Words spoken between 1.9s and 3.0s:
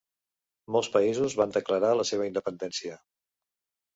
la seva independència.